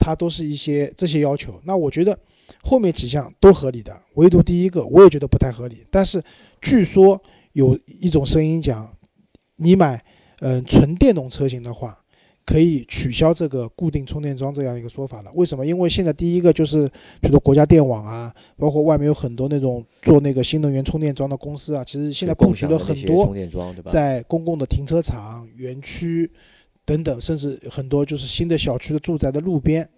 [0.00, 1.60] 它都是一些这些要求。
[1.64, 2.18] 那我觉得
[2.62, 5.86] 后面几项都合理的，唯独第一个我也觉得不太合理。
[5.92, 6.20] 但是
[6.60, 8.90] 据说有一种声音讲，
[9.56, 10.02] 你买
[10.40, 11.96] 嗯纯电动车型的话。
[12.46, 15.30] 可以取消这个固定充电桩这样一个说法了。
[15.34, 15.64] 为什么？
[15.64, 16.88] 因为现在第一个就是，
[17.20, 23.32] 比如说国家电网啊，包括外面有很多那种做那个新能源充电桩的公司啊，其实现在布局了很多
[23.86, 26.28] 在公共的停车场、园区
[26.90, 29.88] 等等，甚至很多就是新的小区的住宅的路边，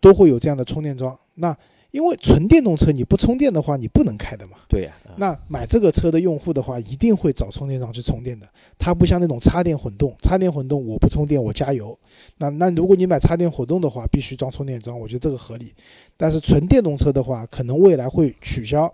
[0.00, 1.18] 都会有这样的充电桩。
[1.34, 1.56] 那
[1.90, 4.58] 因为纯电动车你不充电的话，你不能开的嘛。
[4.68, 4.92] 对呀。
[5.16, 8.46] 那买这个车的用户的话，一定会找充电桩去充电的。
[8.78, 11.98] 它不像那种插电混动，插电混动我不充电我加油。
[12.36, 15.72] 那那如果你买插电混动的话，必须装充电桩，我觉得这个合理。
[16.16, 18.92] 但是纯电动车的话，可能未来会取消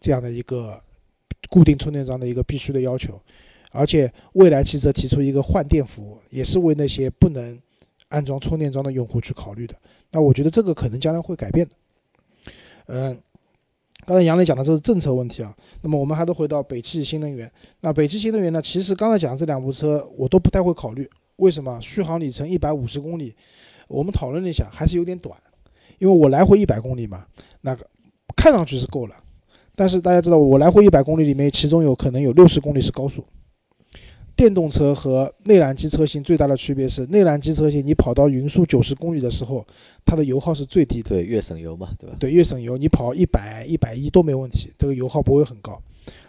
[0.00, 0.80] 这样的一个
[1.50, 3.20] 固定充电桩的一个必须的要求。
[3.70, 7.58] 而且未来汽车提出一个换电服务，也是为那些不能
[8.08, 9.74] 安装充电桩的用户去考虑的。
[10.10, 11.74] 那我觉得这个可能将来会改变的。
[12.86, 13.18] 嗯，
[14.06, 15.54] 刚才杨磊讲的这是政策问题啊。
[15.82, 17.50] 那么我们还得回到北汽新能源。
[17.80, 18.62] 那北汽新能源呢？
[18.62, 21.08] 其实刚才讲这两部车我都不太会考虑。
[21.36, 21.78] 为什么？
[21.80, 23.34] 续航里程一百五十公里，
[23.86, 25.38] 我们讨论了一下，还是有点短。
[25.98, 27.26] 因为我来回一百公里嘛，
[27.60, 27.86] 那个
[28.34, 29.14] 看上去是够了。
[29.76, 33.24] 但是大家知道，我来回一百公里里面，其中有可能有六十公里是高速。
[34.38, 39.66] 电动车和内燃机车型最大的区别是，内燃机车型你跑到匀速九十公里的时候，
[40.06, 41.08] 它的油耗是最低的。
[41.08, 42.16] 对，越省油嘛，对吧？
[42.20, 45.76] 对，越省油，你跑一百、一百一都没问题，这个油耗不会很高。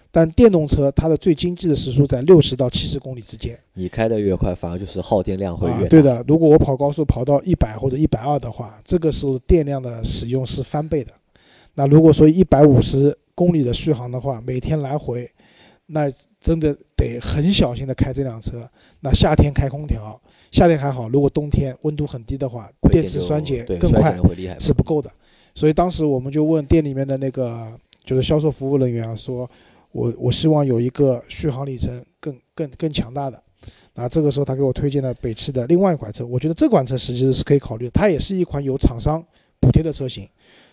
[0.10, 3.56] 但电动车它的最经济的时速在六十到七十公里之间。
[3.76, 5.90] 你开的越快，反而就是耗电量会越大。
[5.90, 11.14] 对的，如果我跑高速跑到一百或者一百二的话，这个是电量的使用是翻倍的。
[11.76, 15.30] 那如果说一百五十公里的续航的话，每天来回。
[15.92, 18.70] 那真的得很小心的开这辆车。
[19.00, 20.22] 那夏天开空调，
[20.52, 21.10] 夏天还好。
[21.10, 24.18] 如果冬天温度很低的话，电池衰减更快，
[24.60, 25.12] 是不够的。
[25.56, 29.50] 所以当时我们就问店里面的那个就是销售服务人员啊，说
[29.92, 33.42] 我我希望有一个续航里程更更更强大的。
[33.96, 37.92] 那这个时候他给我推荐了北汽的另外一款车，我觉得这款车实际是可以考虑的。
[37.92, 39.22] 它也是一款有厂商
[39.60, 40.30] 补贴的车型，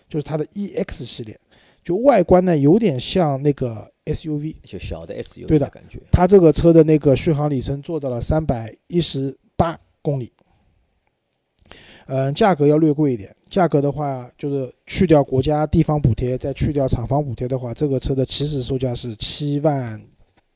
[0.08, 1.40] 就是它的 EX 系列。
[1.82, 6.00] 就外观呢，有点像那个 SUV，就小的 SUV，对的感觉。
[6.10, 10.32] 它这个车的那个续航里程做到了三百一十八公里，
[12.06, 13.34] 嗯，价格要略贵一点。
[13.48, 20.02] 价格的话，就是去掉国家地方补贴，再去掉厂房补贴的话，这个车的起始售价是七万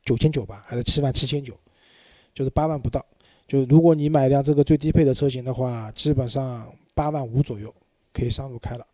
[0.05, 1.55] 九千九吧，还是七万七千九？
[2.35, 3.05] 就是八万不到。
[3.47, 7.75] 就如果你买一辆这个最低配的车型的话，基本上八万五左右
[8.13, 8.87] 可以上路开了。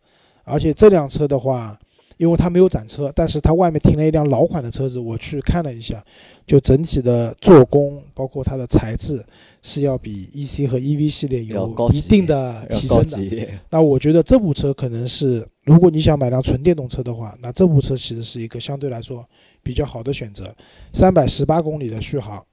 [0.43, 1.79] 而且这辆车的话，
[2.17, 6.03] 因为它没有展车，但是它外面停了一辆老款的车子，我去看了一下，
[6.45, 9.23] 就整体的做工，包括它的材质，
[9.61, 13.47] 是要比 E C 和 E V 系列有一定的提升的。
[13.69, 19.23] 那我觉得这部车可能是，如果你想买辆纯电动车的话，那这部车其实是一个相对来说
[19.61, 20.55] 比较好的选择。
[20.93, 22.43] 三百十八公里的续航，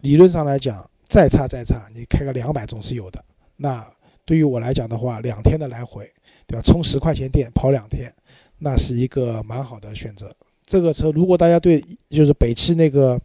[0.00, 3.22] 理论上来讲，再差再差，你开个两百总是有的。
[3.56, 3.86] 那
[4.24, 6.08] 对于我来讲的话，两天的来回，
[6.46, 6.62] 对吧？
[6.62, 8.10] 充十块钱电跑两天。
[8.60, 10.32] 那是一个蛮好的选择。
[10.64, 13.20] 这个车，如果大家对就是北汽那个，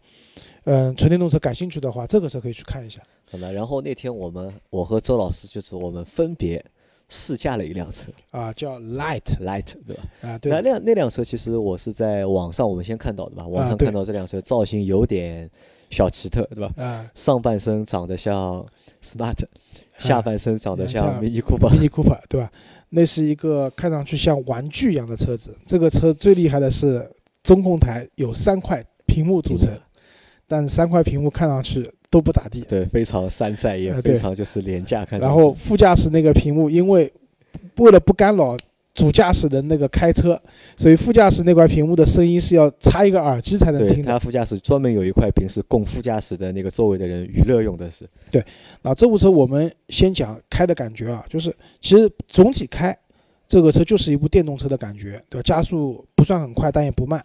[0.64, 3.00] 嗯，纯电动车感兴趣的话，这个车可以去看一下。
[3.30, 3.54] 好的。
[3.54, 6.66] 然后那天我们，我和周老师就是我们分别
[7.08, 10.04] 试驾了一辆车啊，叫 Light Light，对吧？
[10.22, 10.52] 啊，对。
[10.52, 15.48] 那辆那辆车其实我是在网上我们先看到的吧，网上看到这辆车造型有点
[15.92, 16.74] 小奇特，对吧？
[16.84, 17.12] 啊。
[17.14, 18.66] 上半身长得像
[19.04, 19.38] Smart，
[20.00, 21.70] 下半身长得像 Mini Cooper。
[21.70, 22.52] Mini Cooper，对吧？
[22.96, 25.54] 那是一个看上去像玩具一样的车子。
[25.66, 27.06] 这个车最厉害的是
[27.44, 29.70] 中控台有三块屏幕组成，
[30.48, 32.62] 但三块屏幕看上去都不咋地。
[32.62, 35.04] 对，非常山寨，也非常就是廉价。
[35.04, 37.12] 看然后副驾驶那个屏幕，因为
[37.76, 38.56] 为了不干扰。
[38.96, 40.42] 主驾驶的那个开车，
[40.78, 44.02] 所以副驾驶那块屏幕的声音是要插一个耳机才能听。
[44.04, 48.08] 它副驾驶专门有一块屏是供副驾驶的那个周围的人娱乐用的，是。
[48.32, 48.44] 对，
[48.82, 52.98] 那这部车我们先讲开的感觉啊，就是其实总体开
[53.50, 55.44] 这个车就是一部电动车的感觉，对吧？
[55.44, 57.24] 加速不算很快，但也不慢。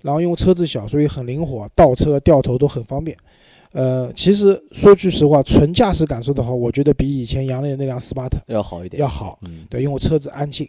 [0.00, 3.14] 然后因为车子小，所以很灵活，倒车、掉头都很方便。
[3.72, 9.38] 呃，其实说句实话，纯驾驶感受的话，我觉得比以前杨磊那辆 smart 要好一点，要好。
[9.42, 10.66] 嗯，对，因为车子安静。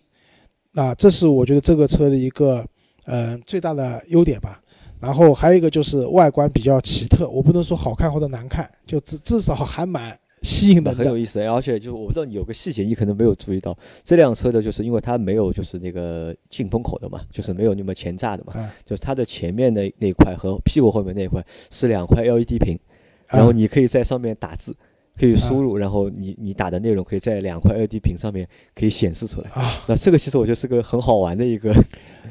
[0.73, 2.65] 啊，这是我觉得这个车的一个
[3.05, 4.61] 嗯、最大的优点吧。
[4.99, 10.93] 然后还有一个就是外观比较奇特，我不能说好看或者难看，就至至少还蛮吸引人的。
[10.93, 22.79] 很有意思，而且就我不知道你有个细节，你可能没有注意到，这辆车的就是因为它没有就是那个进风口的嘛，就是没有那么前炸的嘛，啊就是它的前面的那一块和屁股后面那一块是两块 LED 屏，
[23.27, 24.75] 然后啊你可以在上面打字，
[25.19, 29.49] 可以输入，然后你你打的内容可以在两块 LED 屏上面可以显示出来。
[29.51, 31.71] 啊，那这个其实我觉得是个很好玩的一个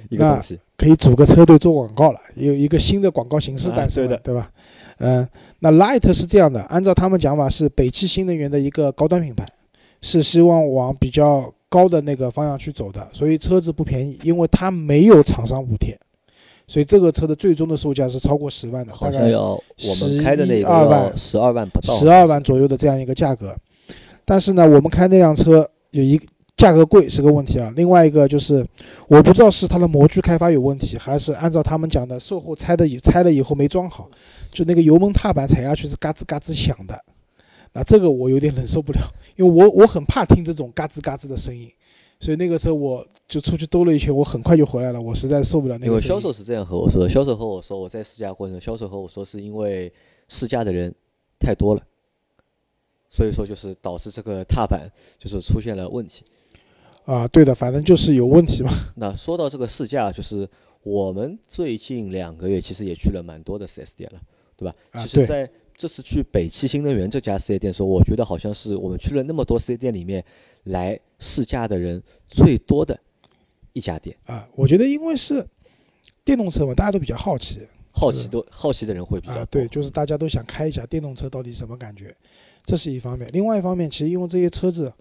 [0.09, 0.59] 一个东西。
[0.77, 4.51] 可以组个车队做广告了，有一个新的广告形式啊诞生了，对的对吧？
[4.99, 5.29] 嗯、
[5.61, 9.47] 那 Light 是这样的，按照他们讲法是北汽新能源的一个高端品牌，
[10.01, 15.99] 是希望往比较高的那个方向去走的，所以车子不便宜，因为它没有厂商补贴，
[16.71, 23.57] 所以这个车的最终的售价是超过十万的，大概好像要我们开的那个12万要十二万不到，十二万左右的这样一个价格。
[24.25, 26.21] 但是呢，我们开那辆车有一
[26.57, 28.65] 价格贵是个问题啊，另外一个就是
[29.09, 34.09] 我不知道是它的模具开发有问题，还是按照他们讲的售后拆的以拆了以后没装好，
[34.53, 36.97] 就那个油门踏板踩下去是嘎吱嘎吱响的。
[37.73, 39.01] 那这个我有点忍受不了，
[39.35, 41.69] 因为我我很怕听这种嘎吱嘎吱的声音，
[42.21, 45.99] 所以那个车我就出去兜了一圈，我很快就回来了，我实在受不了那个。
[45.99, 49.91] 销售是这样和我说的，销售和我说，我在试驾过程中，销售和我说是因为
[50.29, 50.95] 试驾的人
[51.39, 51.83] 太多了，
[53.09, 56.23] 所以说就是导致这个踏板就是出现了问题。
[57.07, 58.71] 啊，对的，反正就是有问题嘛。
[58.95, 60.47] 那说到这个试驾，就是
[60.83, 64.21] 我们最近两个月其实也去了蛮多的 4S 店了，
[64.57, 64.75] 对吧？
[65.01, 70.23] 其实在这次去北汽新能源这家 4S 店的时候，我觉得好像是我们去了那么多 4S 店里面
[70.65, 72.99] 来试驾的人最多的
[73.73, 75.47] 一家店，啊，我觉得因为是
[76.25, 82.15] 电动车嘛，大家都比较好奇，好奇都好奇的人会比较对，就是大家都想开一下电动车到底什么感觉，
[82.65, 83.29] 这是一方面。
[83.33, 84.93] 另外一方面，其实因为这些车子，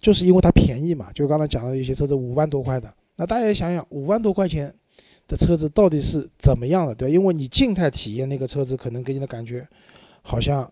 [0.00, 4.74] 就是因为它便宜嘛，就刚才讲的一些车子五万多块的，那大家也想想，五万多块钱
[5.26, 7.12] 的车子到底是怎么样的，对吧？
[7.14, 9.66] 因为你静态体验那个车子，可能给你的感觉
[10.22, 10.70] 好像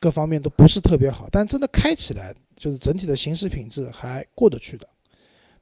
[0.00, 4.86] 各方面都不是特别好，但真的开起来，就是整体的行驶品质还过得去的，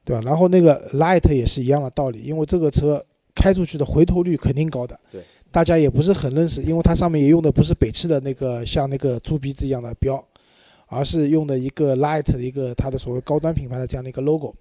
[0.05, 0.23] 对吧？
[0.25, 4.99] 然后那个 Light 也是一样的道理，因为这个车开出去的回头率肯定高的。
[5.11, 5.23] 对。
[5.53, 10.23] 大家也不是很认识，因为它上面也用的不是北汽的那个像那个猪鼻子一样的标，
[10.87, 14.55] 而是用的一个 Light 的一个它的所谓高端品牌的这样的一个 logo。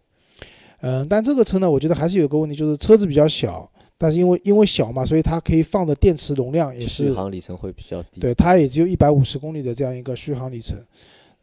[0.80, 8.20] 嗯，但这个车呢，我觉得还是有个问题，就是车子比较小，但是因为因为小嘛，所以它可以放的电池容量也是续航里程会比较低。
[8.20, 10.78] 对，它也只有一百五十公里的这样一个续航里程。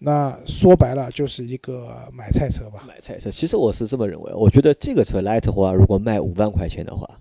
[0.04, 2.84] 那说白了就是一个买菜车吧。
[2.88, 7.20] 买菜车，其实我是这么认为，我觉得这个车 Light 的话，如果卖五万块钱的话，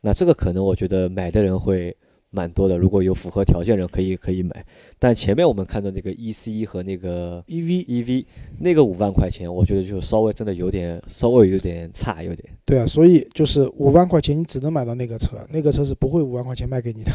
[0.00, 1.96] 那这个可能我觉得买的人会
[2.30, 2.78] 蛮多的。
[2.78, 4.64] 如果有符合条件人可以可以买，
[4.98, 8.24] 但前面我们看到那个 EC 和那个 EV EV
[8.58, 12.48] 那个五万块钱，我觉得就稍微真的有点稍微有点差，有点。
[12.64, 17.12] 对啊，所以就是五万块钱你只能买到那个车，那个车是不会五万块钱卖给你的。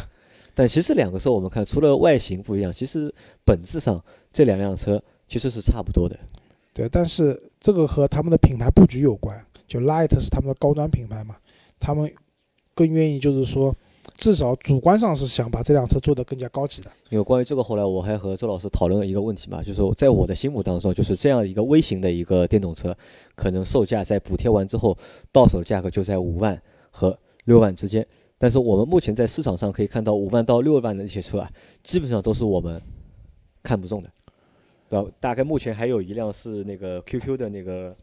[0.54, 4.02] 但其实两个车我们看，除了外形不一样，其实本质上
[4.32, 6.18] 这两辆车其实是差不多的。
[6.72, 9.44] 对，但是这个和他们的品牌布局有关。
[9.66, 11.36] 就 Light 是他们的高端品牌嘛，
[11.80, 12.12] 他们
[12.72, 13.74] 更愿意就是说，
[14.16, 16.90] 至少主观上是想把这辆车做得更加高级的。
[17.10, 22.96] 因为关于这个，后来我还和周老师讨论了一个问题嘛，就是说在我的心目当中，就是这样一个微型的一个电动车，
[23.34, 24.96] 可能售价在补贴完之后，
[25.30, 28.06] 到手的价格就在五万和六万之间。
[28.38, 31.50] 但是我们目前在市场上可以看到，五万到六万的一些车啊，
[31.82, 32.80] 基本上都是我们
[33.62, 34.10] 看不中的，
[34.88, 35.10] 对吧？
[35.20, 37.96] 大概目前还有一辆是那个 QQ 的那个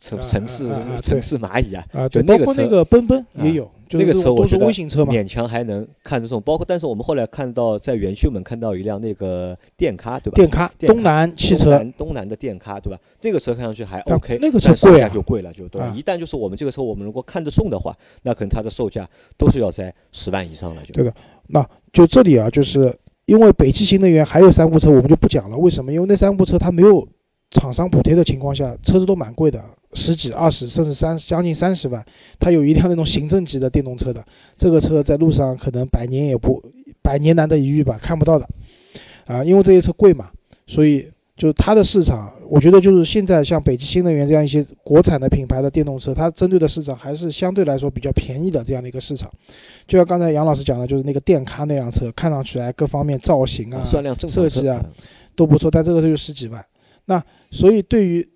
[0.00, 0.68] 城啊城市
[1.02, 5.12] 城市蚂蚁啊，啊，就对，包括那那个车个奔奔也啊有，就那个车我觉得微型车嘛。
[5.12, 6.40] 勉强还能看得中。
[6.42, 10.36] 包括但是我们后来看到在园区我们看到一辆那个电咖，对吧？
[10.36, 12.98] 电咖，东南汽车东南的电咖，对吧？
[13.22, 21.12] 那个车看上去还 OK，那个车售贵啊价就贵了，就对一旦就是我们这个车我们如果看得中的话，那可能它的售价都是要在十万以上了，就对的
[21.48, 25.56] 那就这里啊，就是因为北汽新能源还有三部车，我们就不讲了。
[25.56, 25.92] 为什么？
[25.92, 27.06] 因为那三部车它没有
[27.50, 29.62] 厂商补贴的情况下，车子都蛮贵的，
[29.94, 32.04] 十几、二十，甚至三将近三十万。
[32.38, 34.24] 它有一辆那种行政级的电动车的，
[34.56, 36.62] 这个车在路上可能百年也不
[37.02, 38.48] 百年难得一遇吧，看不到的。
[39.26, 40.30] 啊，因为这些车贵嘛，
[40.66, 49.30] 所以就它的市场，我觉得就是现在像北汽新能源这样一些国产的品牌的电动车，它针对的市场还是相对来说比较便宜的这样的一个市场。
[49.86, 54.84] 就像刚才杨老师讲的，就是那个电咖那辆车，看上去来各方面造型啊设计啊
[55.36, 56.64] 都不错，但这个车就十几万。
[57.04, 58.28] 那所以对于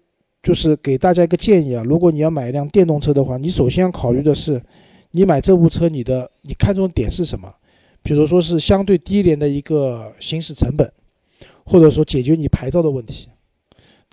[0.43, 4.61] 就是给大家一个建议啊，如果你要买一辆电动车的话，你首先要考虑的是，
[5.13, 7.55] 你买这部车你的你看中点是什么？
[8.03, 10.93] 比如说是相对低廉的一个行驶成本，
[11.65, 13.29] 或者说解决你牌照的问题，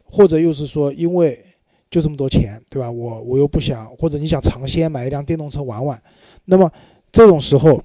[0.06, 1.44] 或者又是说因为
[1.90, 2.92] 就这么多钱，对吧？
[2.92, 6.00] 我我又不想，或者你想尝鲜买一辆电动车玩玩，
[6.46, 6.72] 那么
[7.12, 7.84] 这种时候，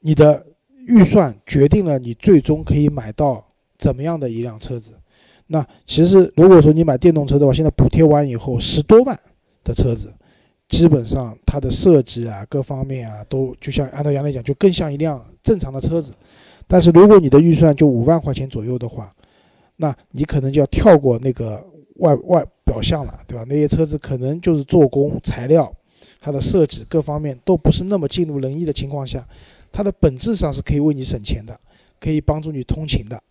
[0.00, 0.44] 你的
[0.86, 3.46] 预算决定了你最终可以买到
[3.78, 4.92] 怎么样的一辆车子。
[5.46, 9.18] 那其实如果说你买电动车的话，现在补贴完以后十多万
[9.62, 10.12] 的车子，
[10.68, 16.14] 基本上它的设计啊各方面啊都就像按照杨磊讲，就更像一辆正常的车子。
[16.66, 19.12] 但是如果你的预算就五万块钱左右的话，
[19.76, 21.62] 那你可能就要跳过那个
[21.96, 23.44] 外外表象了，对吧？
[23.46, 25.70] 那些车子可能就是做工、材料、
[26.20, 29.28] 它的设计各方面都不是那么尽如人意的情况下，
[29.70, 31.60] 它的本质上是可以为你省钱的，
[32.00, 33.22] 可以帮助你通勤的。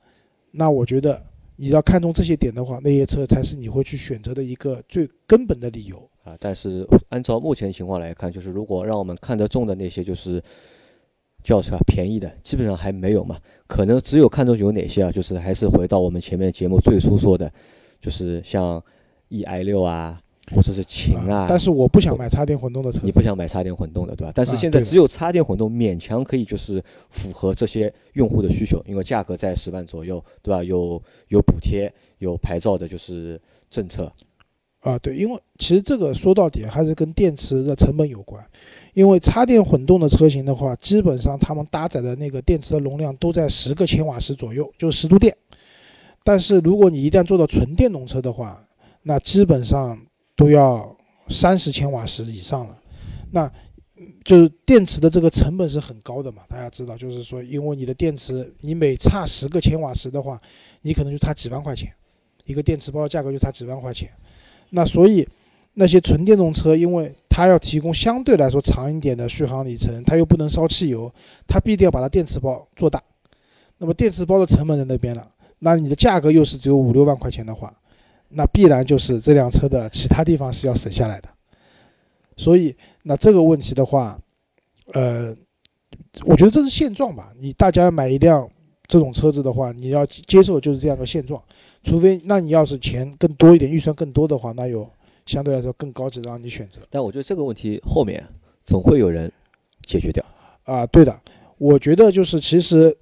[0.52, 1.24] 那我觉得
[1.64, 6.36] 你要看中这些点的话，那些车才是你会去选择的一个最根本的理由啊。
[6.40, 10.44] 但是按照目前情况来看，就是如果让我们看得中的那些就是。
[11.44, 13.38] 轿车便宜的基本上还没有嘛，
[13.68, 17.52] 可能只有看中有哪些啊，就是还是回到我们前面节目最初说的，
[18.00, 18.82] 就是像
[19.28, 21.46] E i 六啊，或者是秦啊。
[21.48, 23.00] 但是我不想买插电混动的车。
[23.04, 24.32] 你不想买插电混动的对吧？
[24.36, 30.64] 但是现在只有插电混动勉强可以就是符合这些用户的需求，因为价格在十万左右，对吧？
[30.64, 33.40] 有有补贴，有牌照的就是
[33.70, 34.12] 政策。
[34.82, 38.46] 啊，对，因为其实这个说到底还是跟电池的成本有关。
[38.94, 45.36] 因为插电混动的车型的话，基本上他们搭载的那个电池的容量都在十个千瓦时左右，就是十度电。
[46.26, 48.68] 但是如果你一旦做到纯电动车的话，
[49.02, 49.98] 那基本上
[50.44, 50.98] 都要
[51.30, 52.78] 三十千瓦时以上了。
[53.32, 53.50] 那
[54.26, 56.44] 就是电池的这个成本是很高的嘛？
[56.50, 60.42] 大家知道，就是说，因为你的电池，你每差十个千瓦时的话，
[60.82, 61.94] 你可能就差几万块钱，
[62.46, 64.12] 一个电池包价格就差几万块钱。
[64.72, 65.28] 那所以
[65.74, 71.14] 那些纯电动车，因为它要提供相对来说长一点的续航里程，它又不能烧汽油，
[71.48, 73.02] 它必定要把它电池包做大。
[73.78, 77.74] 那么电池包的成本在那边了，那你的价格又是只有五六万块钱的话，
[78.34, 81.30] 那必然就是这辆车的其他地方是要省下来的。
[82.38, 84.20] 所以那这个问题的话，
[84.94, 85.36] 呃，
[86.26, 87.32] 我觉得这是现状吧。
[87.40, 88.50] 你大家买一辆
[88.88, 91.42] 这种车子的话，你要接受就是这样的现状，
[91.84, 94.90] 除非那你要是钱更多一点，预算更多的话，那有。
[95.26, 98.22] 相对来说更高级的让你选择，但我觉得这个问题后面
[98.66, 99.32] 总会有人
[99.86, 100.22] 解决掉。
[100.66, 101.18] 啊，对的，
[101.58, 102.94] 我觉得就是其实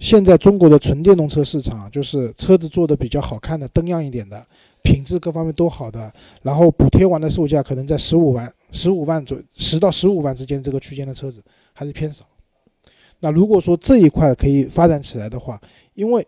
[0.00, 4.46] 现在中国的纯电动车市场，就是车子做的比较好看的、灯亮一点的、
[4.82, 6.12] 品质各方面都好的，
[6.42, 12.24] 然后补贴完的售价可能在十五万、十五万左十到十五万之间这个区间的车子还是偏少。
[13.20, 15.60] 那如果说这一块可以发展起来的话，
[15.94, 16.26] 因为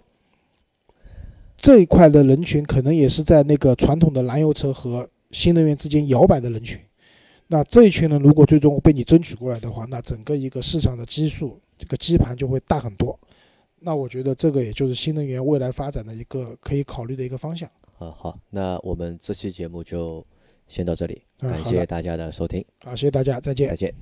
[1.56, 6.80] 这一块的人群可能也是在那个传统的燃油车和新能源之间摇摆的人群，
[7.46, 13.18] 那这一群人如果最终被你争取过来的话，那整个一个市场的基数，这个基盘就会大很多。
[13.78, 17.70] 那我觉得这个也就是新能源未来发展的一个可以考虑的一个方向。
[18.00, 20.26] 啊，好，那我们这期节目就
[20.66, 22.64] 先到这里，感谢大家的收听。
[22.82, 23.68] 好，谢谢大家，再见。
[23.68, 23.94] 再见。